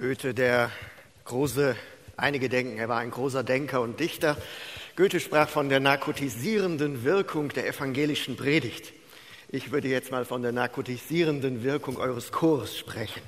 [0.00, 0.70] Goethe, der
[1.24, 1.74] große,
[2.16, 4.36] einige denken, er war ein großer Denker und Dichter.
[4.94, 8.92] Goethe sprach von der narkotisierenden Wirkung der evangelischen Predigt.
[9.48, 13.22] Ich würde jetzt mal von der narkotisierenden Wirkung eures Chors sprechen.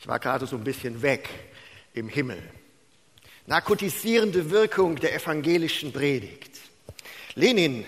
[0.00, 1.28] Ich war gerade so ein bisschen weg
[1.94, 2.40] im Himmel.
[3.46, 6.60] Narkotisierende Wirkung der evangelischen Predigt.
[7.34, 7.84] Lenin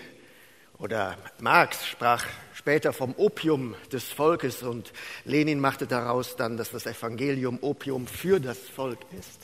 [0.78, 2.26] oder Marx sprach
[2.60, 4.92] später vom Opium des Volkes und
[5.24, 9.40] Lenin machte daraus dann, dass das Evangelium Opium für das Volk ist.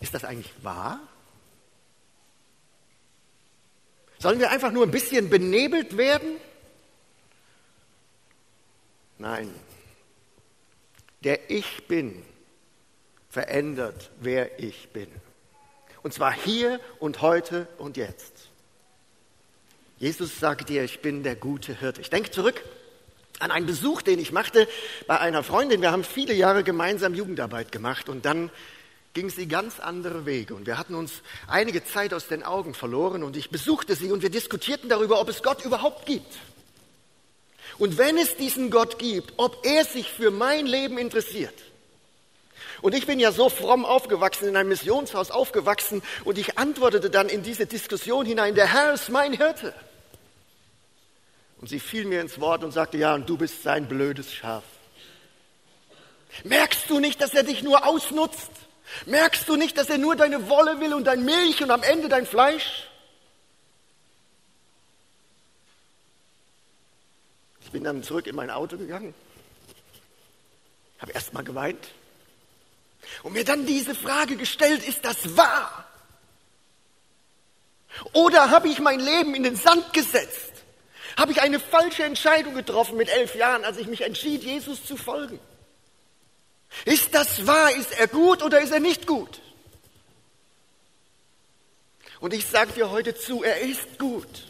[0.00, 0.98] Ist das eigentlich wahr?
[4.18, 6.36] Sollen wir einfach nur ein bisschen benebelt werden?
[9.18, 9.54] Nein.
[11.22, 12.24] Der Ich bin
[13.28, 15.06] verändert, wer ich bin.
[16.02, 18.39] Und zwar hier und heute und jetzt.
[20.00, 22.00] Jesus sagt dir, ich bin der gute Hirte.
[22.00, 22.64] Ich denke zurück
[23.38, 24.66] an einen Besuch, den ich machte
[25.06, 25.82] bei einer Freundin.
[25.82, 28.50] Wir haben viele Jahre gemeinsam Jugendarbeit gemacht und dann
[29.12, 30.54] ging sie ganz andere Wege.
[30.54, 34.22] Und wir hatten uns einige Zeit aus den Augen verloren und ich besuchte sie und
[34.22, 36.34] wir diskutierten darüber, ob es Gott überhaupt gibt.
[37.76, 41.54] Und wenn es diesen Gott gibt, ob er sich für mein Leben interessiert.
[42.80, 47.28] Und ich bin ja so fromm aufgewachsen, in einem Missionshaus aufgewachsen und ich antwortete dann
[47.28, 49.74] in diese Diskussion hinein, der Herr ist mein Hirte.
[51.60, 54.64] Und sie fiel mir ins Wort und sagte, ja, und du bist sein blödes Schaf.
[56.44, 58.50] Merkst du nicht, dass er dich nur ausnutzt?
[59.04, 62.08] Merkst du nicht, dass er nur deine Wolle will und dein Milch und am Ende
[62.08, 62.88] dein Fleisch?
[67.60, 69.14] Ich bin dann zurück in mein Auto gegangen,
[70.98, 71.88] habe erst mal geweint
[73.22, 75.86] und mir dann diese Frage gestellt, ist das wahr?
[78.12, 80.49] Oder habe ich mein Leben in den Sand gesetzt?
[81.16, 84.96] Habe ich eine falsche Entscheidung getroffen mit elf Jahren, als ich mich entschied, Jesus zu
[84.96, 85.38] folgen?
[86.84, 87.72] Ist das wahr?
[87.72, 89.40] Ist er gut oder ist er nicht gut?
[92.20, 94.46] Und ich sage dir heute zu, er ist gut.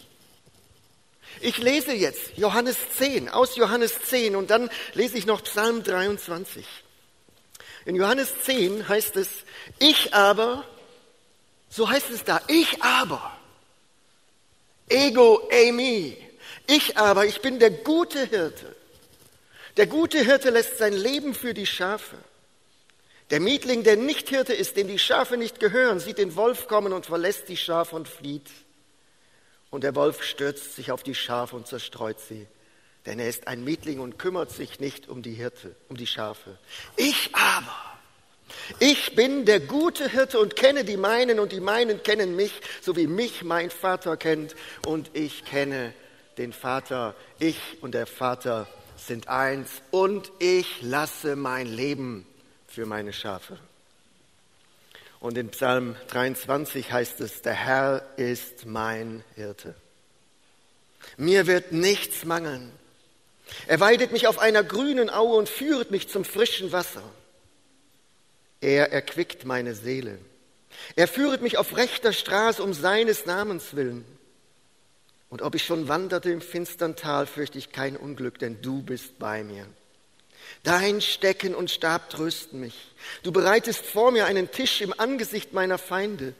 [1.40, 6.66] Ich lese jetzt Johannes 10, aus Johannes 10 und dann lese ich noch Psalm 23.
[7.86, 9.28] In Johannes 10 heißt es,
[9.78, 10.64] ich aber,
[11.70, 13.38] so heißt es da, ich aber,
[14.88, 16.16] ego eimi,
[16.70, 18.74] ich aber, ich bin der gute Hirte.
[19.76, 22.16] Der gute Hirte lässt sein Leben für die Schafe.
[23.30, 26.92] Der Mietling, der nicht Hirte ist, dem die Schafe nicht gehören, sieht den Wolf kommen
[26.92, 28.48] und verlässt die Schafe und flieht.
[29.70, 32.46] Und der Wolf stürzt sich auf die Schafe und zerstreut sie.
[33.06, 36.58] Denn er ist ein Mietling und kümmert sich nicht um die Hirte, um die Schafe.
[36.96, 37.74] Ich aber,
[38.78, 42.96] ich bin der gute Hirte und kenne die meinen und die meinen kennen mich, so
[42.96, 44.54] wie mich mein Vater kennt
[44.86, 45.94] und ich kenne
[46.40, 52.26] den Vater, ich und der Vater sind eins und ich lasse mein Leben
[52.66, 53.58] für meine Schafe.
[55.20, 59.74] Und in Psalm 23 heißt es, der Herr ist mein Hirte.
[61.18, 62.72] Mir wird nichts mangeln.
[63.66, 67.02] Er weidet mich auf einer grünen Aue und führt mich zum frischen Wasser.
[68.62, 70.18] Er erquickt meine Seele.
[70.96, 74.06] Er führet mich auf rechter Straße um seines Namens willen.
[75.30, 79.18] Und ob ich schon wanderte im finstern Tal, fürchte ich kein Unglück, denn du bist
[79.18, 79.64] bei mir.
[80.64, 82.92] Dein Stecken und Stab trösten mich.
[83.22, 86.34] Du bereitest vor mir einen Tisch im Angesicht meiner Feinde.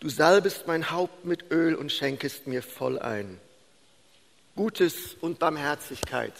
[0.00, 3.40] Du salbest mein Haupt mit Öl und schenkest mir voll ein.
[4.54, 6.34] Gutes und Barmherzigkeit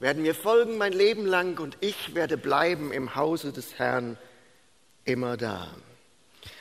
[0.00, 4.18] werden mir folgen mein Leben lang und ich werde bleiben im Hause des Herrn
[5.04, 5.72] immer da.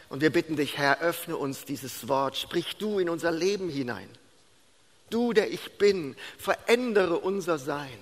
[0.09, 4.09] Und wir bitten dich, Herr, öffne uns dieses Wort, sprich du in unser Leben hinein.
[5.11, 7.99] Du, der ich bin, verändere unser Sein,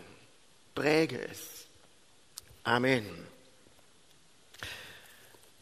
[0.76, 1.66] präge es.
[2.64, 3.06] Amen.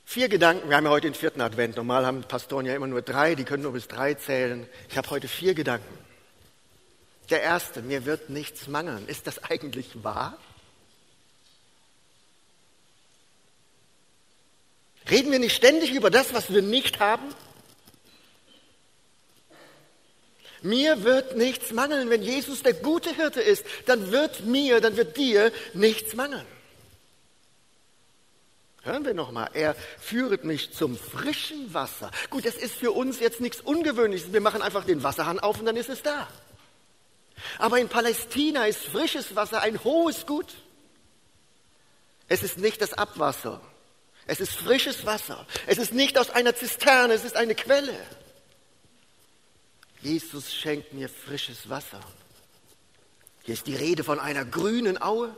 [0.06, 1.78] Vier Gedanken, wir haben ja heute den vierten Advent.
[1.78, 4.68] Normal haben Pastoren ja immer nur drei, die können nur bis drei zählen.
[4.90, 5.98] Ich habe heute vier Gedanken.
[7.30, 9.08] Der erste, mir wird nichts mangeln.
[9.08, 10.38] Ist das eigentlich wahr?
[15.10, 17.34] Reden wir nicht ständig über das, was wir nicht haben?
[20.62, 22.10] Mir wird nichts mangeln.
[22.10, 26.46] Wenn Jesus der gute Hirte ist, dann wird mir, dann wird dir nichts mangeln.
[28.84, 32.10] Hören wir nochmal, er führet mich zum frischen Wasser.
[32.30, 34.32] Gut, das ist für uns jetzt nichts Ungewöhnliches.
[34.32, 36.28] Wir machen einfach den Wasserhahn auf und dann ist es da.
[37.60, 40.56] Aber in Palästina ist frisches Wasser ein hohes Gut.
[42.30, 43.62] Es ist nicht das Abwasser.
[44.26, 45.46] Es ist frisches Wasser.
[45.66, 47.98] Es ist nicht aus einer Zisterne, es ist eine Quelle.
[50.02, 52.02] Jesus schenkt mir frisches Wasser.
[53.44, 55.36] Hier ist die Rede von einer grünen Aue.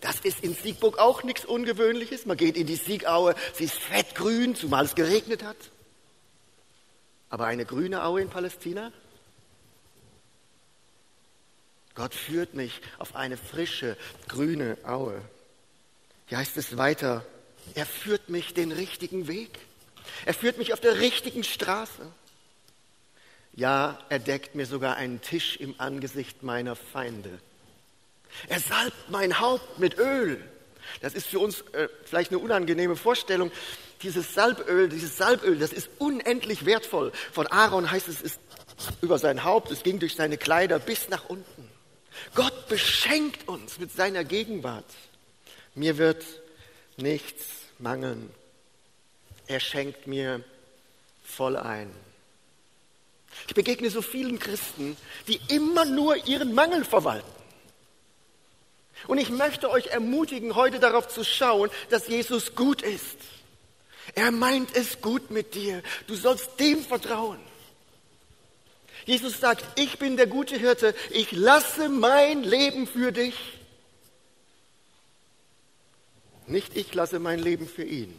[0.00, 2.24] Das ist in Siegburg auch nichts Ungewöhnliches.
[2.24, 5.56] Man geht in die Siegaue, sie ist fettgrün, zumal es geregnet hat.
[7.28, 8.92] Aber eine grüne Aue in Palästina?
[11.94, 13.96] Gott führt mich auf eine frische,
[14.28, 15.20] grüne Aue.
[16.26, 17.26] Hier heißt es weiter,
[17.74, 19.58] er führt mich den richtigen Weg.
[20.24, 22.06] Er führt mich auf der richtigen Straße.
[23.54, 27.40] Ja, er deckt mir sogar einen Tisch im Angesicht meiner Feinde.
[28.48, 30.42] Er salbt mein Haupt mit Öl.
[31.00, 33.50] Das ist für uns äh, vielleicht eine unangenehme Vorstellung.
[34.02, 37.12] Dieses Salböl, dieses Salböl, das ist unendlich wertvoll.
[37.32, 38.40] Von Aaron heißt es, es ist
[39.02, 41.68] über sein Haupt, es ging durch seine Kleider bis nach unten.
[42.34, 44.86] Gott beschenkt uns mit seiner Gegenwart.
[45.74, 46.24] Mir wird
[46.96, 47.44] nichts
[47.78, 48.30] mangeln.
[49.46, 50.42] Er schenkt mir
[51.22, 51.90] voll ein.
[53.48, 54.96] Ich begegne so vielen Christen,
[55.28, 57.30] die immer nur ihren Mangel verwalten.
[59.06, 63.16] Und ich möchte euch ermutigen, heute darauf zu schauen, dass Jesus gut ist.
[64.14, 65.82] Er meint es gut mit dir.
[66.06, 67.38] Du sollst dem vertrauen.
[69.06, 73.34] Jesus sagt, ich bin der gute Hirte, ich lasse mein Leben für dich.
[76.46, 78.14] Nicht ich lasse mein Leben für ihn.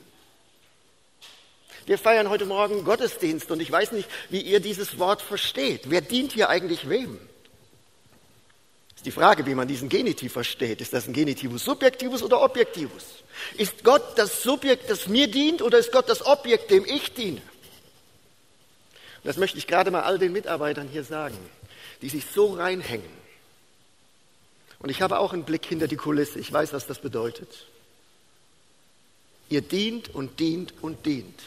[1.85, 5.89] Wir feiern heute Morgen Gottesdienst und ich weiß nicht, wie ihr dieses Wort versteht.
[5.89, 7.19] Wer dient hier eigentlich wem?
[8.95, 10.79] Ist die Frage, wie man diesen Genitiv versteht.
[10.79, 13.23] Ist das ein Genitivus subjektivus oder objektivus?
[13.57, 17.41] Ist Gott das Subjekt, das mir dient, oder ist Gott das Objekt, dem ich diene?
[19.23, 21.37] Und das möchte ich gerade mal all den Mitarbeitern hier sagen,
[22.03, 23.09] die sich so reinhängen.
[24.77, 26.39] Und ich habe auch einen Blick hinter die Kulisse.
[26.39, 27.65] Ich weiß, was das bedeutet.
[29.49, 31.39] Ihr dient und dient und dient.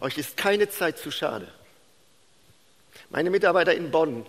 [0.00, 1.48] Euch ist keine Zeit zu schade.
[3.10, 4.26] Meine Mitarbeiter in Bonn,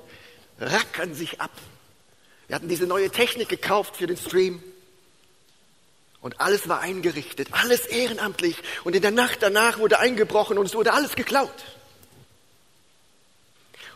[0.60, 1.52] rackern sich ab.
[2.48, 4.64] Wir hatten diese neue Technik gekauft für den Stream.
[6.22, 8.58] Und alles war eingerichtet, alles ehrenamtlich.
[8.84, 11.50] Und in der Nacht danach wurde eingebrochen und es wurde alles geklaut.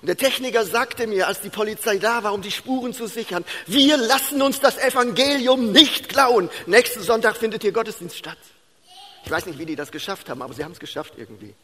[0.01, 3.45] Und der Techniker sagte mir, als die Polizei da war, um die Spuren zu sichern,
[3.67, 6.49] wir lassen uns das Evangelium nicht klauen.
[6.65, 8.37] Nächsten Sonntag findet hier Gottesdienst statt.
[9.25, 11.55] Ich weiß nicht, wie die das geschafft haben, aber sie haben es geschafft irgendwie.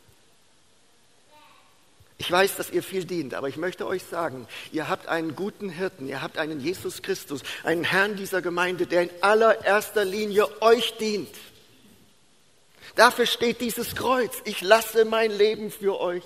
[2.19, 5.69] Ich weiß, dass ihr viel dient, aber ich möchte euch sagen, ihr habt einen guten
[5.69, 10.97] Hirten, ihr habt einen Jesus Christus, einen Herrn dieser Gemeinde, der in allererster Linie euch
[10.97, 11.33] dient.
[12.95, 14.33] Dafür steht dieses Kreuz.
[14.43, 16.23] Ich lasse mein Leben für euch.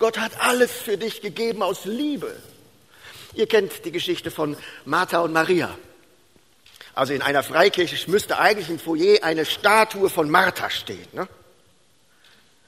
[0.00, 2.34] Gott hat alles für dich gegeben aus Liebe.
[3.34, 5.78] Ihr kennt die Geschichte von Martha und Maria.
[6.92, 11.06] Also in einer Freikirche müsste eigentlich im Foyer eine Statue von Martha stehen.
[11.12, 11.28] Ne?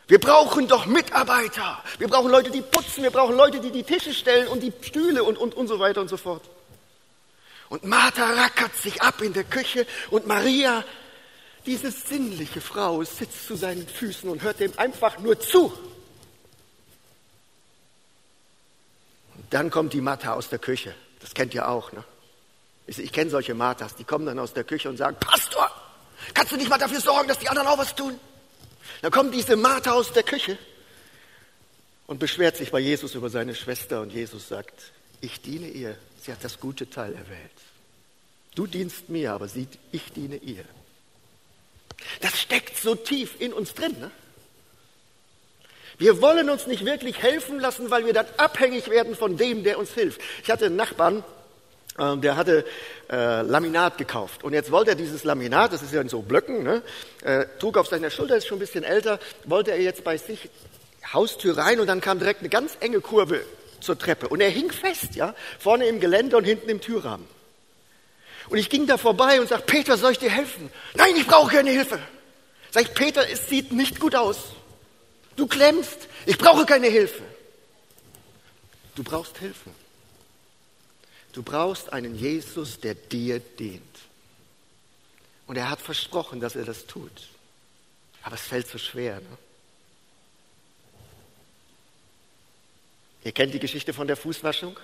[0.08, 1.82] Wir brauchen doch Mitarbeiter.
[1.98, 3.02] Wir brauchen Leute, die putzen.
[3.02, 6.00] Wir brauchen Leute, die die Tische stellen und die Stühle und, und, und so weiter
[6.00, 6.42] und so fort.
[7.68, 10.82] Und Martha rackert sich ab in der Küche und Maria,
[11.66, 15.66] diese sinnliche Frau, sitzt zu seinen Füßen und hört dem einfach nur zu.
[19.36, 20.94] Und dann kommt die Martha aus der Küche.
[21.20, 22.02] Das kennt ihr auch, ne?
[22.86, 25.70] Ich kenne solche Marthas, die kommen dann aus der Küche und sagen, Pastor,
[26.32, 28.18] kannst du nicht mal dafür sorgen, dass die anderen auch was tun?
[29.02, 30.58] Dann kommt diese Martha aus der Küche
[32.06, 36.32] und beschwert sich bei Jesus über seine Schwester und Jesus sagt, ich diene ihr, sie
[36.32, 37.50] hat das gute Teil erwählt.
[38.54, 40.64] Du dienst mir, aber sie, ich diene ihr.
[42.20, 43.98] Das steckt so tief in uns drin.
[44.00, 44.10] Ne?
[45.98, 49.78] Wir wollen uns nicht wirklich helfen lassen, weil wir dann abhängig werden von dem, der
[49.78, 50.20] uns hilft.
[50.42, 51.24] Ich hatte einen Nachbarn,
[51.98, 52.64] der hatte
[53.10, 54.44] äh, Laminat gekauft.
[54.44, 56.82] Und jetzt wollte er dieses Laminat, das ist ja in so Blöcken, ne,
[57.22, 60.48] äh, trug auf seiner Schulter, ist schon ein bisschen älter, wollte er jetzt bei sich
[61.12, 63.40] Haustür rein und dann kam direkt eine ganz enge Kurve
[63.80, 64.28] zur Treppe.
[64.28, 67.26] Und er hing fest, ja, vorne im Geländer und hinten im Türrahmen.
[68.48, 70.70] Und ich ging da vorbei und sagte, Peter, soll ich dir helfen?
[70.94, 71.98] Nein, ich brauche keine Hilfe.
[72.70, 74.38] Sag ich, Peter, es sieht nicht gut aus.
[75.36, 77.22] Du klemmst, ich brauche keine Hilfe.
[78.94, 79.70] Du brauchst Hilfe.
[81.38, 83.80] Du brauchst einen Jesus, der dir dient.
[85.46, 87.12] Und er hat versprochen, dass er das tut.
[88.24, 89.20] Aber es fällt so schwer.
[89.20, 89.38] Ne?
[93.22, 94.80] Ihr kennt die Geschichte von der Fußwaschung.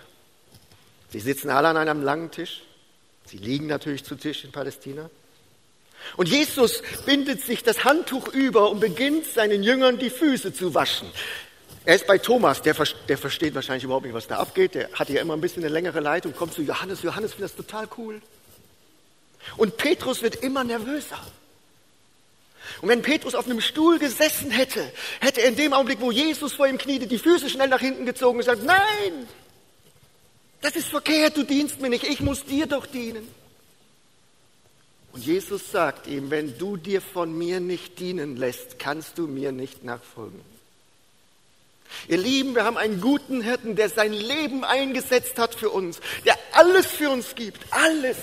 [1.11, 2.63] Sie sitzen alle an einem langen Tisch.
[3.27, 5.11] Sie liegen natürlich zu Tisch in Palästina.
[6.17, 11.11] Und Jesus bindet sich das Handtuch über und beginnt seinen Jüngern die Füße zu waschen.
[11.87, 12.75] Er ist bei Thomas, der,
[13.09, 14.75] der, versteht wahrscheinlich überhaupt nicht, was da abgeht.
[14.75, 17.03] Der hat ja immer ein bisschen eine längere Leitung, kommt zu Johannes.
[17.03, 18.23] Johannes findet das total cool.
[19.57, 21.21] Und Petrus wird immer nervöser.
[22.81, 26.55] Und wenn Petrus auf einem Stuhl gesessen hätte, hätte er in dem Augenblick, wo Jesus
[26.55, 29.29] vor ihm kniete, die Füße schnell nach hinten gezogen und gesagt, nein,
[30.65, 33.29] Das ist verkehrt, du dienst mir nicht, ich muss dir doch dienen.
[35.13, 39.53] Und Jesus sagt ihm, wenn du dir von mir nicht dienen lässt, kannst du mir
[39.53, 40.54] nicht nachfolgen.
[42.09, 46.39] Ihr Lieben, wir haben einen guten Hirten, der sein Leben eingesetzt hat für uns, der
[46.53, 48.17] alles für uns gibt, alles.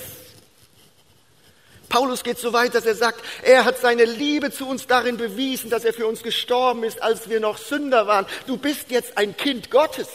[1.91, 5.69] Paulus geht so weit, dass er sagt, er hat seine Liebe zu uns darin bewiesen,
[5.69, 8.25] dass er für uns gestorben ist, als wir noch Sünder waren.
[8.47, 10.07] Du bist jetzt ein Kind Gottes.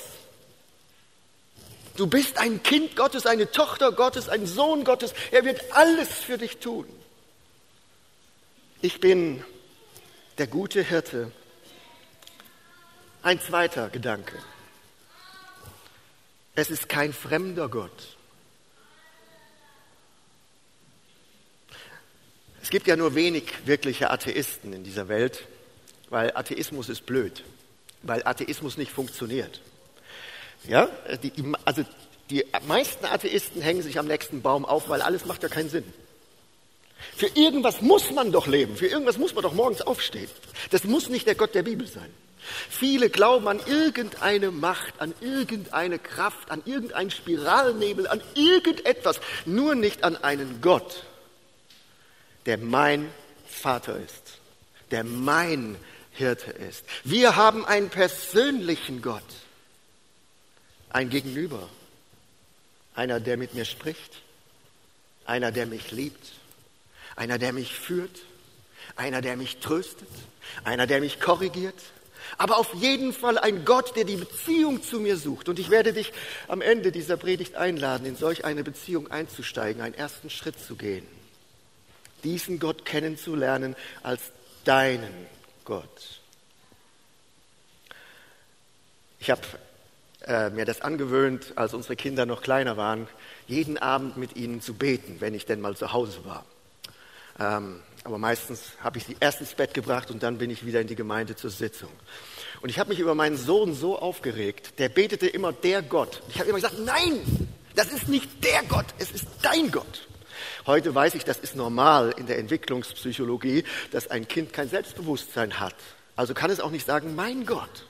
[1.97, 5.13] Du bist ein Kind Gottes, eine Tochter Gottes, ein Sohn Gottes.
[5.31, 6.87] Er wird alles für dich tun.
[8.81, 9.45] Ich bin
[10.39, 11.31] der gute Hirte.
[13.27, 14.39] Ein zweiter Gedanke.
[16.55, 18.17] Es ist kein fremder Gott.
[22.63, 25.45] Es gibt ja nur wenig wirkliche Atheisten in dieser Welt,
[26.09, 27.43] weil Atheismus ist blöd,
[28.03, 29.61] weil Atheismus nicht funktioniert.
[30.69, 30.89] Ja,
[31.21, 31.33] die,
[31.65, 31.85] also
[32.31, 35.93] die meisten Atheisten hängen sich am nächsten Baum auf, weil alles macht ja keinen Sinn.
[37.17, 40.31] Für irgendwas muss man doch leben, für irgendwas muss man doch morgens aufstehen.
[40.71, 42.15] Das muss nicht der Gott der Bibel sein.
[42.69, 50.05] Viele glauben an irgendeine Macht, an irgendeine Kraft, an irgendeinen Spiralnebel, an irgendetwas, nur nicht
[50.05, 51.05] an einen Gott,
[52.47, 53.11] der mein
[53.49, 54.39] Vater ist,
[54.91, 55.77] der mein
[56.13, 56.85] Hirte ist.
[57.05, 59.23] Wir haben einen persönlichen Gott
[60.91, 61.69] ein Gegenüber,
[62.95, 64.23] einer, der mit mir spricht,
[65.27, 66.33] einer, der mich liebt,
[67.17, 68.19] einer, der mich führt,
[68.97, 70.09] einer, der mich tröstet,
[70.65, 71.79] einer, der mich korrigiert,
[72.39, 75.49] aber auf jeden Fall ein Gott, der die Beziehung zu mir sucht.
[75.49, 76.13] Und ich werde dich
[76.49, 81.07] am Ende dieser Predigt einladen, in solch eine Beziehung einzusteigen, einen ersten Schritt zu gehen.
[82.25, 84.21] Diesen Gott kennenzulernen als
[84.65, 85.27] deinen
[85.65, 86.21] Gott.
[89.21, 89.43] Ich habe
[90.27, 93.09] äh, mir das angewöhnt, als unsere Kinder noch kleiner waren,
[93.47, 96.45] jeden Abend mit ihnen zu beten, wenn ich denn mal zu Hause war.
[97.39, 100.81] Ähm, aber meistens habe ich sie erst ins Bett gebracht und dann bin ich wieder
[100.81, 101.91] in die Gemeinde zur Sitzung.
[102.63, 106.23] Und ich habe mich über meinen Sohn so aufgeregt, der betete immer der Gott.
[106.29, 110.07] Ich habe immer gesagt, nein, das ist nicht der Gott, es ist dein Gott.
[110.67, 115.75] Heute weiß ich, das ist normal in der Entwicklungspsychologie, dass ein Kind kein Selbstbewusstsein hat.
[116.15, 117.87] Also kann es auch nicht sagen, mein Gott.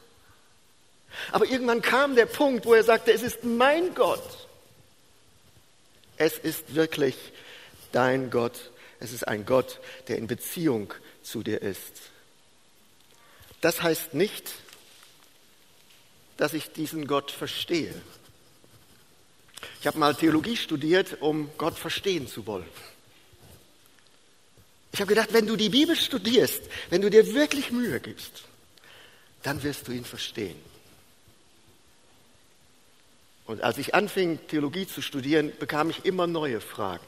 [1.33, 4.47] Aber irgendwann kam der Punkt, wo er sagte, es ist mein Gott.
[6.17, 7.17] Es ist wirklich
[7.93, 8.71] dein Gott.
[9.01, 12.11] Es ist ein Gott, der in Beziehung zu dir ist.
[13.61, 14.55] Das heißt nicht,
[16.37, 17.95] dass ich diesen Gott verstehe.
[19.81, 22.69] Ich habe mal Theologie studiert, um Gott verstehen zu wollen.
[24.93, 28.45] Ich habe gedacht, wenn du die Bibel studierst, wenn du dir wirklich Mühe gibst,
[29.43, 30.57] dann wirst du ihn verstehen.
[33.47, 37.05] Und als ich anfing, Theologie zu studieren, bekam ich immer neue Fragen.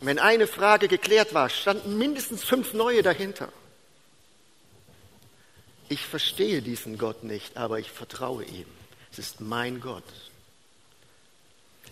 [0.00, 3.50] Und wenn eine Frage geklärt war, standen mindestens fünf neue dahinter.
[5.88, 8.66] Ich verstehe diesen Gott nicht, aber ich vertraue ihm.
[9.12, 10.04] Es ist mein Gott.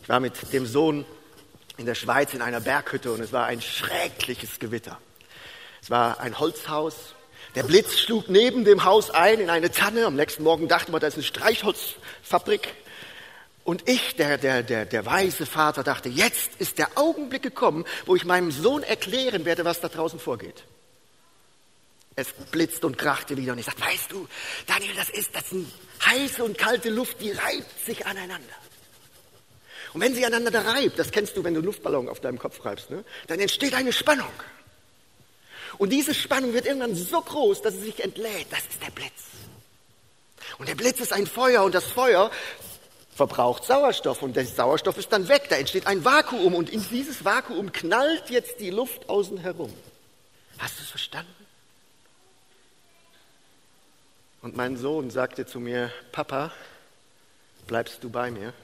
[0.02, 1.04] Ich war mit dem Sohn
[1.76, 4.98] in der Schweiz in einer Berghütte und es war ein schreckliches Gewitter.
[5.82, 7.14] Es war ein Holzhaus.
[7.54, 10.06] Der Blitz schlug neben dem Haus ein in eine Tanne.
[10.06, 12.74] Am nächsten Morgen dachte man, das ist eine Streichholzfabrik.
[13.68, 18.16] Und ich, der, der, der, der weise Vater, dachte, jetzt ist der Augenblick gekommen, wo
[18.16, 20.64] ich meinem Sohn erklären werde, was da draußen vorgeht.
[22.16, 24.26] Es blitzt und krachte wieder und ich sagte, weißt du,
[24.66, 25.66] Daniel, das ist, das ist
[26.02, 28.54] heiße und kalte Luft, die reibt sich aneinander.
[29.92, 32.88] Und wenn sie aneinander reibt, das kennst du, wenn du Luftballon auf deinem Kopf reibst,
[32.88, 34.32] ne, dann entsteht eine Spannung.
[35.76, 38.46] Und diese Spannung wird irgendwann so groß, dass sie sich entlädt.
[38.48, 39.28] Das ist der Blitz.
[40.56, 42.30] Und der Blitz ist ein Feuer und das Feuer
[43.18, 45.48] verbraucht Sauerstoff und der Sauerstoff ist dann weg.
[45.50, 49.72] Da entsteht ein Vakuum und in dieses Vakuum knallt jetzt die Luft außen herum.
[50.58, 51.34] Hast du es verstanden?
[54.40, 56.52] Und mein Sohn sagte zu mir, Papa,
[57.66, 58.54] bleibst du bei mir?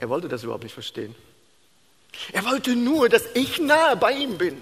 [0.00, 1.14] Er wollte das überhaupt nicht verstehen.
[2.32, 4.60] Er wollte nur, dass ich nahe bei ihm bin.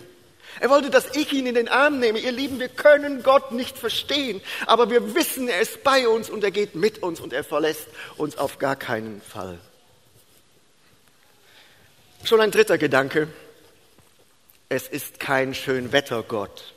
[0.60, 2.18] Er wollte, dass ich ihn in den Arm nehme.
[2.18, 6.42] Ihr Lieben, wir können Gott nicht verstehen, aber wir wissen, er ist bei uns und
[6.42, 9.58] er geht mit uns und er verlässt uns auf gar keinen Fall.
[12.24, 13.28] Schon ein dritter Gedanke.
[14.68, 16.74] Es ist kein Schönwettergott.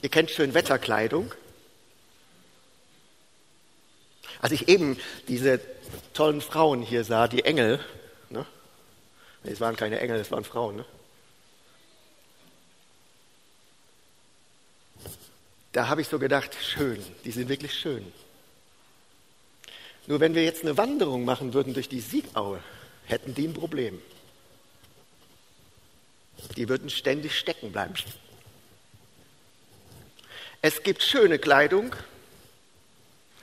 [0.00, 1.32] Ihr kennt Schönwetterkleidung.
[4.40, 5.60] Als ich eben diese
[6.12, 7.80] tollen Frauen hier sah, die Engel,
[8.30, 8.46] ne?
[9.42, 10.84] es waren keine Engel, es waren Frauen, ne?
[15.74, 18.12] Da habe ich so gedacht, schön, die sind wirklich schön.
[20.06, 22.60] Nur wenn wir jetzt eine Wanderung machen würden durch die Siegaue,
[23.06, 24.00] hätten die ein Problem.
[26.56, 27.94] Die würden ständig stecken bleiben.
[30.62, 31.94] Es gibt schöne Kleidung,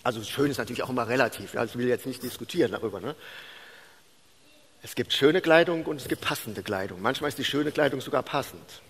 [0.01, 3.01] also schön ist natürlich auch immer relativ, ich will jetzt nicht diskutieren darüber.
[3.01, 3.13] Ne?
[4.83, 7.01] Es gibt schöne Kleidung und es gibt passende Kleidung.
[7.01, 8.81] Manchmal ist die schöne Kleidung sogar passend.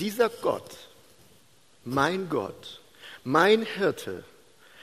[0.00, 0.70] Dieser Gott,
[1.84, 2.80] mein Gott,
[3.22, 4.24] mein Hirte,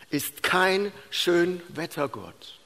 [0.10, 2.60] ist kein Schönwettergott.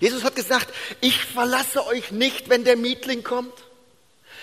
[0.00, 3.54] Jesus hat gesagt, ich verlasse euch nicht, wenn der Mietling kommt.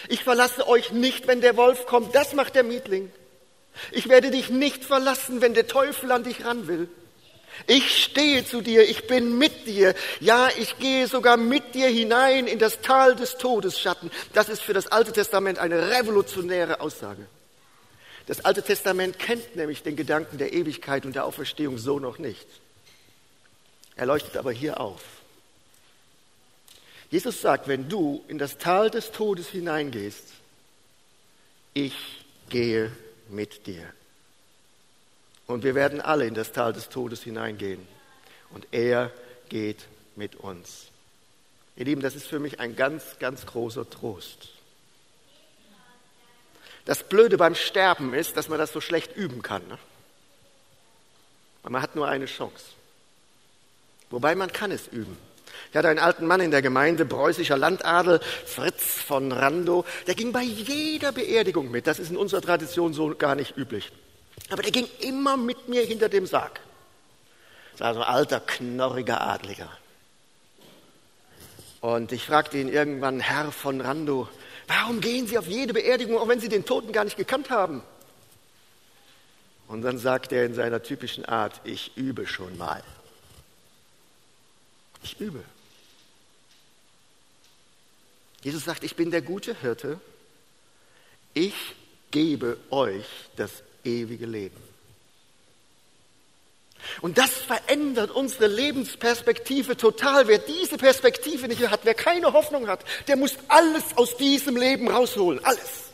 [0.08, 2.15] Ich verlasse euch nicht, wenn der Wolf kommt.
[2.15, 3.12] Das macht der Mietling.
[3.91, 6.89] Ich werde dich nicht verlassen, wenn der Teufel an dich ran will.
[7.67, 9.93] Ich stehe zu dir, ich bin mit dir.
[10.20, 14.10] Ja, ich gehe sogar mit dir hinein in das Tal des Todesschatten.
[14.34, 17.27] Das ist für das Alte Testament eine revolutionäre Aussage.
[18.28, 22.48] Das Alte Testament kennt nämlich den Gedanken der Ewigkeit und der Auferstehung so noch nicht.
[23.96, 25.01] Er leuchtet aber hier auf.
[27.10, 30.28] Jesus sagt, wenn du in das Tal des Todes hineingehst,
[31.74, 32.92] ich gehe
[33.30, 33.84] mit dir.
[35.48, 37.86] Und wir werden alle in das Tal des Todes hineingehen.
[38.51, 39.12] Und er
[39.50, 39.86] geht
[40.16, 40.88] mit uns.
[41.75, 44.50] Ihr Lieben, das ist für mich ein ganz, ganz großer Trost.
[46.86, 49.68] Das Blöde beim Sterben ist, dass man das so schlecht üben kann.
[49.68, 49.78] Ne?
[51.64, 52.66] Weil man hat nur eine Chance.
[54.10, 55.18] Wobei man kann es üben.
[55.70, 60.32] Ich hatte einen alten Mann in der Gemeinde, preußischer Landadel, Fritz von Randow, der ging
[60.32, 61.88] bei jeder Beerdigung mit.
[61.88, 63.92] Das ist in unserer Tradition so gar nicht üblich.
[64.50, 66.60] Aber der ging immer mit mir hinter dem Sarg.
[67.74, 69.70] Das war so ein alter, knorriger Adliger.
[71.80, 74.28] Und ich fragte ihn irgendwann, Herr von Randow,
[74.72, 77.82] warum gehen Sie auf jede Beerdigung, auch wenn Sie den Toten gar nicht gekannt haben?
[79.68, 82.84] Und dann sagt er in seiner typischen Art, ich übe schon mal.
[85.04, 85.44] Ich übe.
[88.44, 90.00] Jesus sagt, ich bin der gute Hirte.
[91.34, 91.75] Ich
[92.12, 93.05] gebe euch
[93.36, 94.71] das ewige Leben.
[97.01, 100.27] Und das verändert unsere Lebensperspektive total.
[100.27, 104.89] Wer diese Perspektive nicht hat, wer keine Hoffnung hat, der muss alles aus diesem Leben
[104.89, 105.44] rausholen.
[105.44, 105.91] Alles.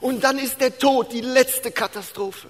[0.00, 2.48] Und dann ist der Tod die letzte Katastrophe.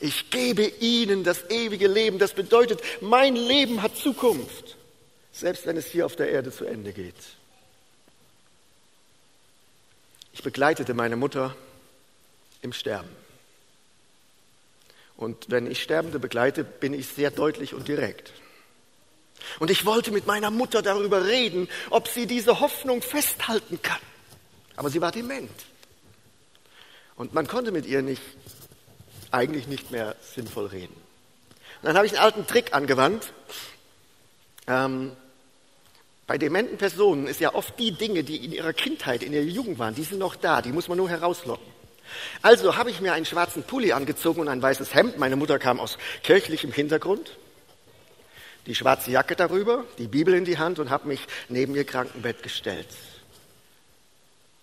[0.00, 2.18] Ich gebe ihnen das ewige Leben.
[2.18, 4.76] Das bedeutet, mein Leben hat Zukunft,
[5.32, 7.14] selbst wenn es hier auf der Erde zu Ende geht.
[10.32, 11.56] Ich begleitete meine Mutter
[12.62, 13.08] im Sterben.
[15.18, 18.32] Und wenn ich Sterbende begleite, bin ich sehr deutlich und direkt.
[19.58, 24.00] Und ich wollte mit meiner Mutter darüber reden, ob sie diese Hoffnung festhalten kann.
[24.76, 25.50] Aber sie war dement.
[27.16, 28.22] Und man konnte mit ihr nicht
[29.32, 30.94] eigentlich nicht mehr sinnvoll reden.
[30.94, 33.32] Und dann habe ich einen alten Trick angewandt.
[34.68, 35.12] Ähm,
[36.28, 39.80] bei dementen Personen ist ja oft die Dinge, die in ihrer Kindheit, in ihrer Jugend
[39.80, 41.77] waren, die sind noch da, die muss man nur herauslocken.
[42.42, 45.18] Also habe ich mir einen schwarzen Pulli angezogen und ein weißes Hemd.
[45.18, 47.36] Meine Mutter kam aus kirchlichem Hintergrund.
[48.66, 52.42] Die schwarze Jacke darüber, die Bibel in die Hand und habe mich neben ihr Krankenbett
[52.42, 52.88] gestellt.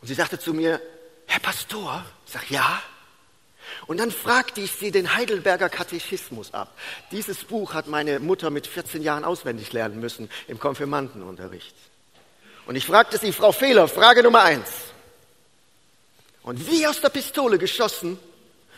[0.01, 0.79] Und sie sagte zu mir,
[1.25, 2.81] Herr Pastor, sag ja.
[3.87, 6.77] Und dann fragte ich sie den Heidelberger Katechismus ab.
[7.11, 11.75] Dieses Buch hat meine Mutter mit 14 Jahren auswendig lernen müssen im Konfirmandenunterricht.
[12.67, 14.69] Und ich fragte sie, Frau Fehler, Frage Nummer eins.
[16.45, 18.19] Und wie aus der Pistole geschossen,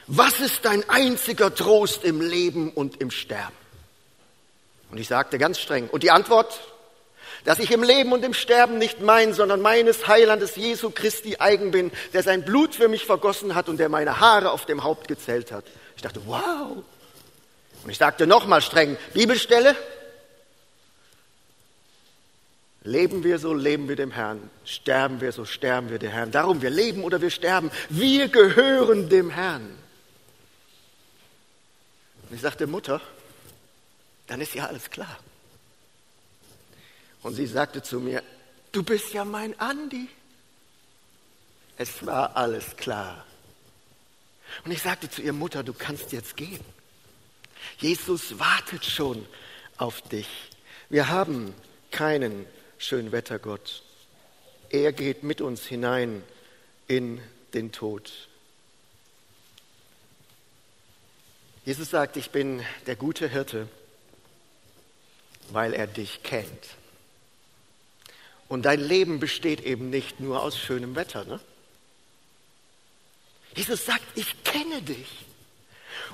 [0.08, 3.56] was ist dein einziger Trost im Leben und im Sterben?
[4.90, 6.62] Und ich sagte ganz streng, und die Antwort,
[7.44, 11.72] dass ich im Leben und im Sterben nicht mein, sondern meines Heilandes Jesu Christi eigen
[11.72, 15.10] bin, der sein Blut für mich vergossen hat und der meine Haare auf dem Haupt
[15.10, 15.66] gezählt hat.
[15.98, 16.78] Ich dachte, wow.
[17.84, 19.76] Und ich sagte nochmal streng, Bibelstelle,
[22.88, 24.50] Leben wir so, leben wir dem Herrn.
[24.64, 26.32] Sterben wir so, sterben wir dem Herrn.
[26.32, 27.70] Darum, wir leben oder wir sterben.
[27.90, 29.78] Wir gehören dem Herrn.
[32.30, 33.02] Und ich sagte, Mutter,
[34.28, 35.20] dann ist ja alles klar.
[37.24, 38.24] Und sie sagte zu mir,
[38.72, 40.08] du bist ja mein Andi.
[41.76, 43.26] Es war alles klar.
[44.64, 46.64] Und ich sagte zu ihr, Mutter, du kannst jetzt gehen.
[47.80, 49.26] Jesus wartet schon
[49.78, 50.30] auf dich.
[50.88, 51.54] Wir haben
[51.92, 52.46] keinen
[52.78, 53.84] Schönwettergott.
[54.70, 56.24] Er geht mit uns hinein
[56.88, 57.22] in
[57.54, 58.12] den Tod.
[61.66, 63.68] Jesus sagt, ich bin der gute Hirte,
[65.50, 66.78] weil er dich kennt.
[68.48, 71.26] Und dein Leben besteht eben nicht nur aus schönem Wetter.
[71.26, 71.40] Ne?
[73.56, 75.26] Jesus sagt, ich kenne dich.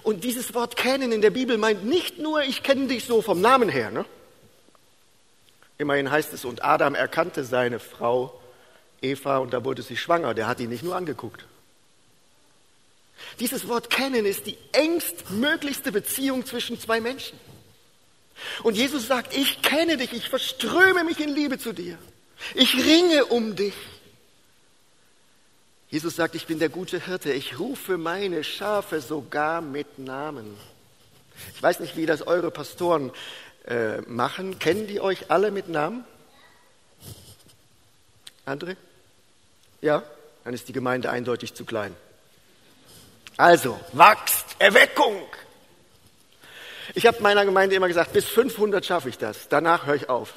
[0.01, 3.39] Und dieses Wort kennen in der Bibel meint nicht nur, ich kenne dich so vom
[3.41, 3.91] Namen her.
[3.91, 4.05] Ne?
[5.83, 8.39] Immerhin heißt es, und Adam erkannte seine Frau
[9.01, 10.33] Eva und da wurde sie schwanger.
[10.33, 11.43] Der hat ihn nicht nur angeguckt.
[13.41, 17.37] Dieses Wort kennen ist die engstmöglichste Beziehung zwischen zwei Menschen.
[18.63, 21.97] Und Jesus sagt, ich kenne dich, ich verströme mich in Liebe zu dir.
[22.55, 23.75] Ich ringe um dich.
[25.89, 30.57] Jesus sagt, ich bin der gute Hirte, ich rufe meine Schafe sogar mit Namen.
[31.53, 33.11] Ich weiß nicht, wie das eure Pastoren
[33.65, 34.59] äh, machen.
[34.59, 36.05] Kennen die euch alle mit Namen?
[38.45, 38.75] André?
[39.81, 40.03] Ja?
[40.43, 41.95] Dann ist die Gemeinde eindeutig zu klein.
[43.37, 45.21] Also, wachst, Erweckung.
[46.93, 49.47] Ich habe meiner Gemeinde immer gesagt, bis 500 schaffe ich das.
[49.47, 50.33] Danach höre ich auf.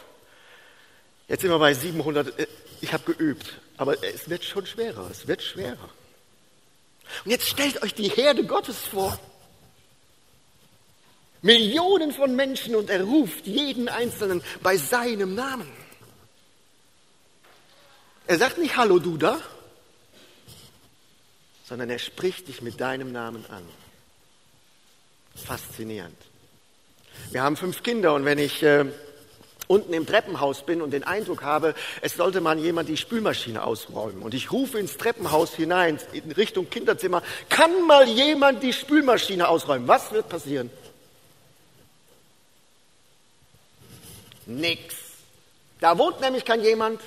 [1.29, 2.39] Jetzt sind wir bei 700.
[2.39, 2.47] Äh,
[2.81, 5.09] ich habe geübt, aber es wird schon schwerer.
[5.11, 5.91] Es wird schwerer.
[7.25, 9.19] Und jetzt stellt euch die Herde Gottes vor.
[11.47, 15.71] Millionen von Menschen und er ruft jeden Einzelnen bei seinem Namen.
[18.27, 19.41] Er sagt nicht Hallo du da,
[21.65, 23.63] sondern er spricht dich mit deinem Namen an.
[25.37, 26.17] Faszinierend.
[27.31, 28.87] Wir haben fünf Kinder und wenn ich äh,
[29.69, 34.23] unten im Treppenhaus bin und den Eindruck habe, es sollte mal jemand die Spülmaschine ausräumen
[34.23, 39.87] und ich rufe ins Treppenhaus hinein in Richtung Kinderzimmer, kann mal jemand die Spülmaschine ausräumen?
[39.87, 40.71] Was wird passieren?
[44.47, 44.95] Nix.
[45.81, 47.01] Da wohnt nämlich kein jemand.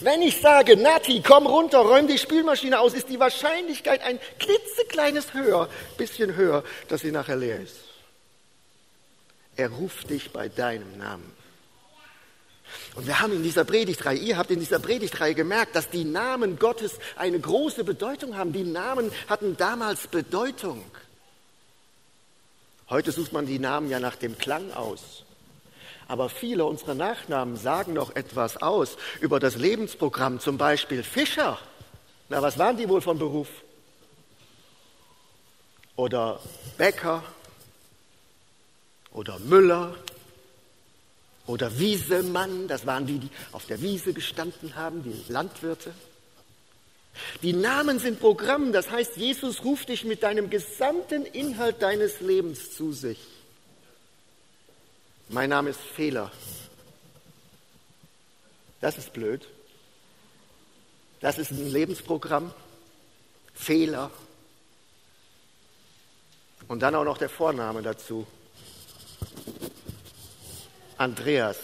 [0.00, 5.34] Wenn ich sage, Nati, komm runter, räum die Spülmaschine aus, ist die Wahrscheinlichkeit ein klitzekleines
[5.34, 7.76] höher, bisschen höher, dass sie nachher leer ist.
[9.56, 11.32] Er ruft dich bei deinem Namen.
[12.94, 16.58] Und wir haben in dieser Predigtreihe, ihr habt in dieser Predigtreihe gemerkt, dass die Namen
[16.58, 18.52] Gottes eine große Bedeutung haben.
[18.52, 20.84] Die Namen hatten damals Bedeutung.
[22.90, 25.24] Heute sucht man die Namen ja nach dem Klang aus.
[26.08, 31.58] Aber viele unserer Nachnamen sagen noch etwas aus über das Lebensprogramm, zum Beispiel Fischer.
[32.30, 33.48] Na, was waren die wohl von Beruf?
[35.96, 36.40] Oder
[36.78, 37.22] Bäcker?
[39.12, 39.94] Oder Müller?
[41.46, 42.68] Oder Wiesemann?
[42.68, 45.92] Das waren die, die auf der Wiese gestanden haben, die Landwirte.
[47.42, 52.74] Die Namen sind Programm, das heißt, Jesus ruft dich mit deinem gesamten Inhalt deines Lebens
[52.74, 53.18] zu sich.
[55.30, 56.32] Mein Name ist Fehler.
[58.80, 59.46] Das ist blöd.
[61.20, 62.52] Das ist ein Lebensprogramm.
[63.52, 64.10] Fehler.
[66.66, 68.26] Und dann auch noch der Vorname dazu.
[70.96, 71.58] Andreas.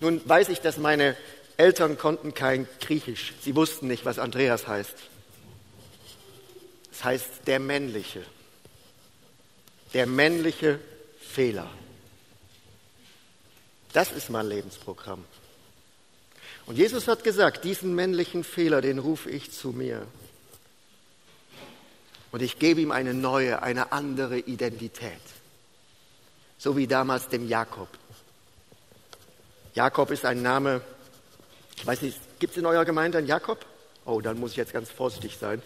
[0.00, 1.16] Nun weiß ich, dass meine
[1.56, 3.34] Eltern konnten kein Griechisch.
[3.40, 4.94] Sie wussten nicht, was Andreas heißt.
[6.92, 8.24] Es heißt der männliche.
[9.94, 10.78] Der männliche
[11.20, 11.68] Fehler.
[13.92, 15.24] Das ist mein Lebensprogramm.
[16.66, 20.06] Und Jesus hat gesagt, diesen männlichen Fehler, den rufe ich zu mir.
[22.30, 25.20] Und ich gebe ihm eine neue, eine andere Identität.
[26.58, 27.88] So wie damals dem Jakob.
[29.74, 30.82] Jakob ist ein Name,
[31.76, 33.64] ich weiß nicht, gibt es in eurer Gemeinde einen Jakob?
[34.04, 35.62] Oh, dann muss ich jetzt ganz vorsichtig sein.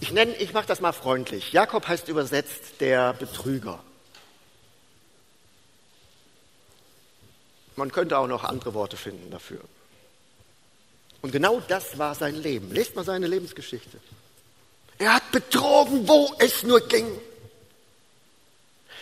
[0.00, 1.52] Ich ich mache das mal freundlich.
[1.52, 3.80] Jakob heißt übersetzt der Betrüger.
[7.76, 9.60] Man könnte auch noch andere Worte finden dafür.
[11.22, 12.72] Und genau das war sein Leben.
[12.72, 13.98] Lest mal seine Lebensgeschichte.
[14.98, 17.06] Er hat betrogen, wo es nur ging.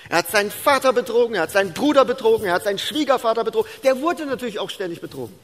[0.09, 3.68] Er hat seinen Vater betrogen, er hat seinen Bruder betrogen, er hat seinen Schwiegervater betrogen.
[3.83, 5.38] Der wurde natürlich auch ständig betrogen.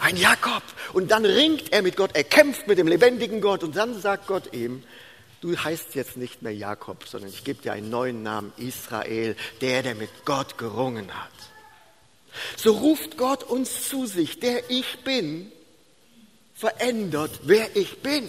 [0.00, 0.62] Ein Jakob.
[0.92, 4.26] Und dann ringt er mit Gott, er kämpft mit dem lebendigen Gott und dann sagt
[4.26, 4.82] Gott ihm,
[5.40, 9.82] du heißt jetzt nicht mehr Jakob, sondern ich gebe dir einen neuen Namen, Israel, der,
[9.82, 11.30] der mit Gott gerungen hat.
[12.56, 15.50] So ruft Gott uns zu sich, der ich bin,
[16.54, 18.28] verändert, wer ich bin.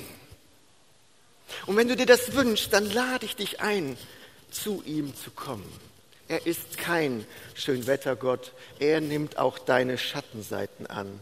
[1.66, 3.98] Und wenn du dir das wünschst, dann lade ich dich ein,
[4.50, 5.70] zu ihm zu kommen.
[6.28, 11.20] Er ist kein Schönwettergott, er nimmt auch deine Schattenseiten an.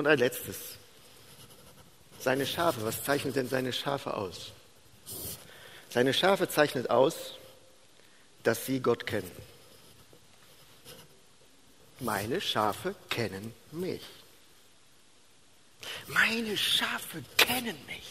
[0.00, 0.56] Und ein letztes.
[2.18, 4.52] Seine Schafe, was zeichnet denn seine Schafe aus?
[5.90, 7.34] Seine Schafe zeichnet aus,
[8.42, 9.30] dass sie Gott kennen.
[11.98, 14.00] Meine Schafe kennen mich.
[16.06, 18.10] Meine Schafe kennen mich.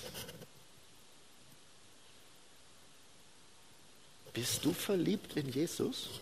[4.32, 6.19] Bist du verliebt in Jesus?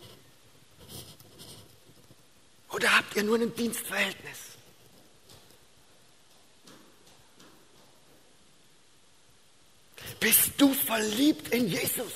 [2.69, 4.56] Oder habt ihr nur ein Dienstverhältnis?
[10.27, 12.11] Bist du verliebt in Jesus?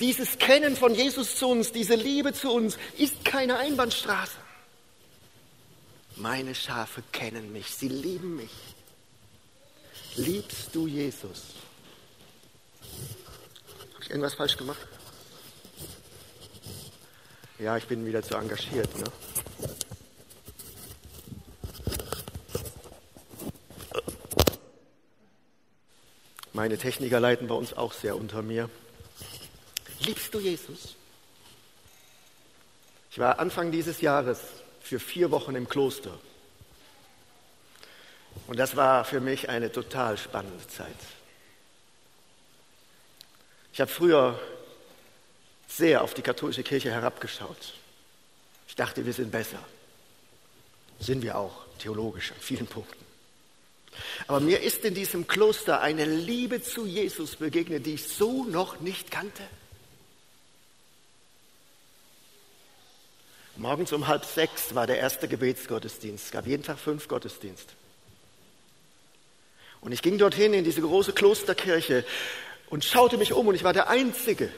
[0.00, 4.36] Dieses Kennen von Jesus zu uns, diese Liebe zu uns, ist keine Einbahnstraße.
[6.16, 8.50] Meine Schafe kennen mich, sie lieben mich.
[10.16, 11.44] Liebst du Jesus?
[13.94, 14.86] Habe ich irgendwas falsch gemacht?
[17.58, 18.94] Ja, ich bin wieder zu engagiert.
[18.98, 19.04] Ne?
[26.52, 28.68] Meine Techniker leiden bei uns auch sehr unter mir.
[30.00, 30.96] Liebst du Jesus?
[33.10, 34.40] Ich war Anfang dieses Jahres
[34.82, 36.18] für vier Wochen im Kloster.
[38.46, 40.96] Und das war für mich eine total spannende Zeit.
[43.72, 44.38] Ich habe früher
[45.68, 47.74] sehr auf die katholische Kirche herabgeschaut.
[48.68, 49.58] Ich dachte, wir sind besser.
[51.00, 53.11] Sind wir auch, theologisch an vielen Punkten.
[54.26, 58.80] Aber mir ist in diesem Kloster eine Liebe zu Jesus begegnet, die ich so noch
[58.80, 59.42] nicht kannte.
[63.56, 66.26] Morgens um halb sechs war der erste Gebetsgottesdienst.
[66.26, 67.68] Es gab jeden Tag fünf Gottesdienst.
[69.82, 72.04] Und ich ging dorthin in diese große Klosterkirche
[72.70, 74.48] und schaute mich um und ich war der Einzige,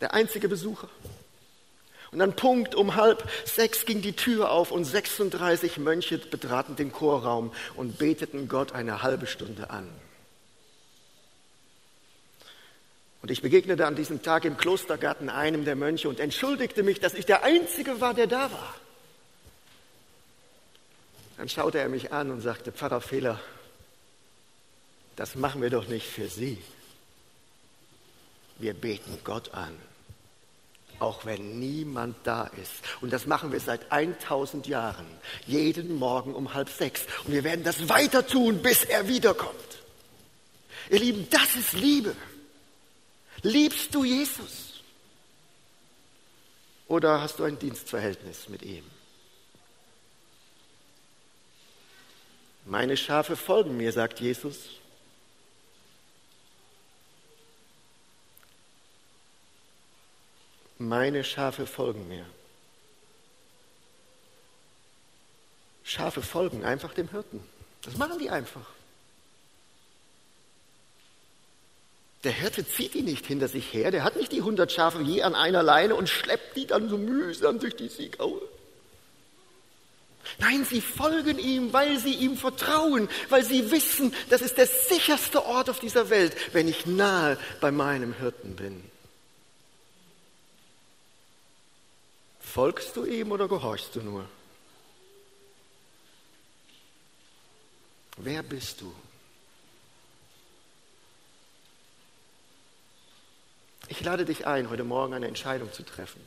[0.00, 0.88] der einzige Besucher.
[2.16, 6.90] Und dann Punkt um halb sechs ging die Tür auf und 36 Mönche betraten den
[6.90, 9.86] Chorraum und beteten Gott eine halbe Stunde an.
[13.20, 17.12] Und ich begegnete an diesem Tag im Klostergarten einem der Mönche und entschuldigte mich, dass
[17.12, 18.74] ich der Einzige war, der da war.
[21.36, 23.38] Dann schaute er mich an und sagte, Pfarrer Fehler,
[25.16, 26.62] das machen wir doch nicht für Sie.
[28.58, 29.76] Wir beten Gott an,
[30.98, 32.72] auch wenn niemand da ist.
[33.00, 35.06] Und das machen wir seit 1000 Jahren,
[35.46, 37.02] jeden Morgen um halb sechs.
[37.24, 39.54] Und wir werden das weiter tun, bis er wiederkommt.
[40.90, 42.14] Ihr Lieben, das ist Liebe.
[43.42, 44.82] Liebst du Jesus?
[46.88, 48.84] Oder hast du ein Dienstverhältnis mit ihm?
[52.64, 54.56] Meine Schafe folgen mir, sagt Jesus.
[60.78, 62.26] Meine Schafe folgen mir.
[65.84, 67.42] Schafe folgen einfach dem Hirten.
[67.82, 68.66] Das machen die einfach.
[72.24, 75.22] Der Hirte zieht die nicht hinter sich her, der hat nicht die hundert Schafe je
[75.22, 78.42] an einer Leine und schleppt die dann so mühsam durch die Siegaue.
[80.38, 85.46] Nein, sie folgen ihm, weil sie ihm vertrauen, weil sie wissen, das ist der sicherste
[85.46, 88.82] Ort auf dieser Welt, wenn ich nahe bei meinem Hirten bin.
[92.56, 94.26] Folgst du ihm oder gehorchst du nur?
[98.16, 98.94] Wer bist du?
[103.88, 106.22] Ich lade dich ein, heute Morgen eine Entscheidung zu treffen.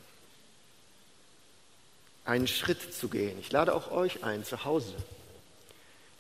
[2.25, 3.39] Einen Schritt zu gehen.
[3.39, 4.93] Ich lade auch euch ein, zu Hause.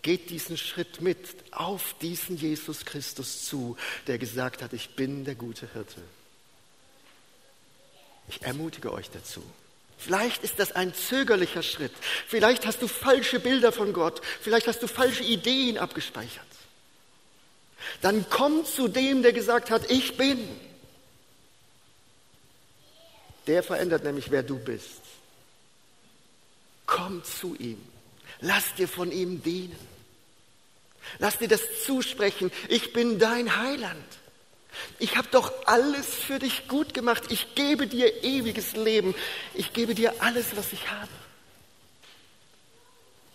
[0.01, 5.35] Geht diesen Schritt mit auf diesen Jesus Christus zu, der gesagt hat, ich bin der
[5.35, 6.01] gute Hirte.
[8.27, 9.43] Ich ermutige euch dazu.
[9.99, 11.91] Vielleicht ist das ein zögerlicher Schritt.
[12.25, 14.21] Vielleicht hast du falsche Bilder von Gott.
[14.41, 16.45] Vielleicht hast du falsche Ideen abgespeichert.
[18.01, 20.47] Dann komm zu dem, der gesagt hat, ich bin.
[23.45, 25.01] Der verändert nämlich, wer du bist.
[26.85, 27.81] Komm zu ihm.
[28.39, 29.75] Lass dir von ihm dienen.
[31.17, 32.51] Lass dir das zusprechen.
[32.69, 34.05] Ich bin dein Heiland.
[34.97, 37.23] Ich habe doch alles für dich gut gemacht.
[37.29, 39.13] Ich gebe dir ewiges Leben.
[39.53, 41.11] Ich gebe dir alles, was ich habe.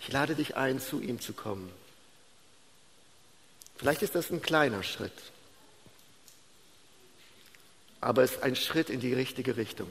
[0.01, 1.71] Ich lade dich ein, zu ihm zu kommen.
[3.77, 5.13] Vielleicht ist das ein kleiner Schritt
[8.05, 9.89] aber es ist ein Schritt in die richtige Richtung,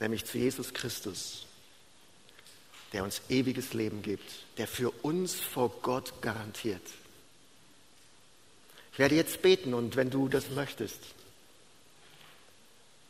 [0.00, 1.46] nämlich zu Jesus Christus,
[2.92, 6.82] der uns ewiges Leben gibt, der für uns vor Gott garantiert.
[8.96, 10.98] Ich werde jetzt beten und wenn du das möchtest,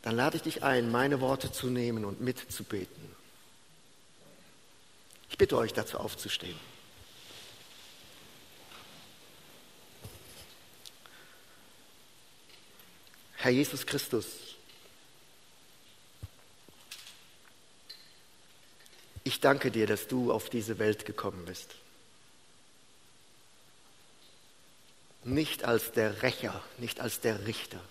[0.01, 3.15] dann lade ich dich ein, meine Worte zu nehmen und mitzubeten.
[5.29, 6.59] Ich bitte euch dazu aufzustehen.
[13.37, 14.25] Herr Jesus Christus,
[19.23, 21.75] ich danke dir, dass du auf diese Welt gekommen bist.
[25.27, 27.81] Nicht als der Rächer, nicht als der Richter,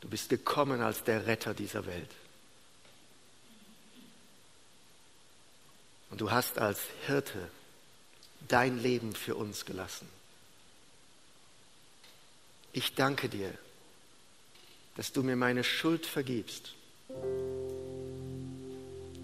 [0.00, 2.10] Du bist gekommen als der Retter dieser Welt.
[6.10, 7.50] Und du hast als Hirte
[8.48, 10.08] dein Leben für uns gelassen.
[12.72, 13.52] Ich danke dir,
[14.96, 16.72] dass du mir meine Schuld vergibst.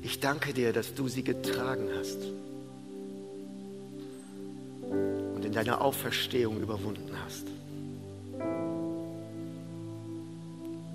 [0.03, 2.19] Ich danke dir, dass du sie getragen hast
[5.55, 7.47] deiner Auferstehung überwunden hast.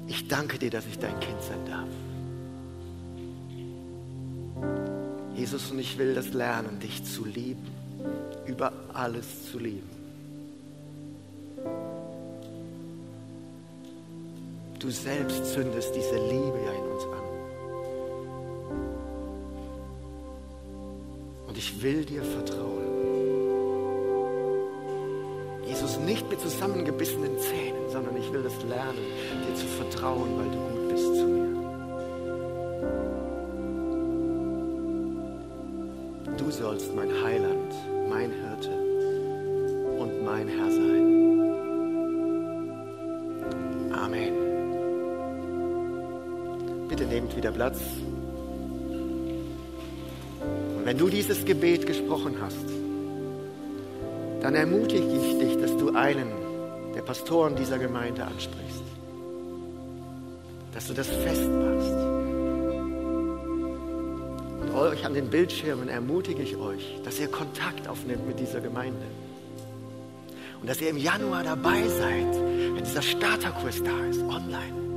[0.08, 1.88] Ich danke dir, dass ich dein Kind sein darf.
[5.36, 7.66] Jesus, und ich will das lernen, dich zu lieben,
[8.46, 9.90] über alles zu lieben.
[14.80, 17.24] Du selbst zündest diese Liebe ja in uns an.
[21.48, 22.89] Und ich will dir vertrauen.
[25.80, 29.00] Jesus, nicht mit zusammengebissenen Zähnen, sondern ich will das lernen,
[29.48, 31.48] dir zu vertrauen, weil du gut bist zu mir.
[36.38, 37.74] Du sollst mein Heiland,
[38.10, 38.72] mein Hirte
[40.00, 41.16] und mein Herr sein.
[43.94, 44.34] Amen.
[46.90, 47.80] Bitte nehmt wieder Platz.
[50.76, 52.89] Und wenn du dieses Gebet gesprochen hast,
[54.50, 56.32] dann ermutige ich dich, dass du einen
[56.96, 58.82] der Pastoren dieser Gemeinde ansprichst.
[60.74, 62.10] Dass du das festmachst
[64.76, 69.06] euch an den Bildschirmen ermutige ich euch, dass ihr Kontakt aufnehmt mit dieser Gemeinde.
[70.62, 74.89] Und dass ihr im Januar dabei seid, wenn dieser Starterkurs da ist, online.